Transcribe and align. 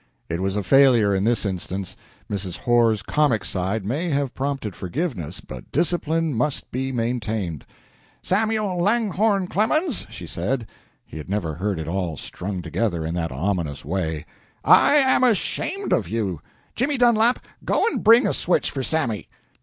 It 0.29 0.41
was 0.41 0.55
a 0.55 0.63
failure 0.63 1.13
in 1.13 1.25
this 1.25 1.45
instance. 1.45 1.95
Mrs. 2.27 2.57
Horr's 2.57 3.03
comic 3.03 3.45
side 3.45 3.85
may 3.85 4.09
have 4.09 4.33
prompted 4.33 4.75
forgiveness, 4.75 5.39
but 5.41 5.71
discipline 5.71 6.33
must 6.33 6.71
be 6.71 6.91
maintained. 6.91 7.67
"Samuel 8.23 8.81
Langhorne 8.81 9.45
Clemens," 9.45 10.07
she 10.09 10.25
said 10.25 10.65
(he 11.05 11.19
had 11.19 11.29
never 11.29 11.53
heard 11.53 11.79
it 11.79 11.87
all 11.87 12.17
strung 12.17 12.63
together 12.63 13.05
in 13.05 13.13
that 13.13 13.31
ominous 13.31 13.85
way), 13.85 14.25
"I 14.63 14.95
am 14.95 15.23
ashamed 15.23 15.93
of 15.93 16.07
you! 16.09 16.41
Jimmy 16.73 16.97
Dunlap, 16.97 17.45
go 17.63 17.85
and 17.85 18.03
bring 18.03 18.25
a 18.25 18.33
switch 18.33 18.71
for 18.71 18.81
Sammy." 18.81 19.29